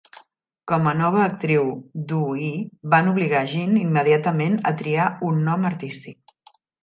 [0.69, 1.67] Com a nova actriu
[2.11, 2.47] d'U-I,
[2.95, 6.37] van obligar Gene immediatament a triar un nom artístic.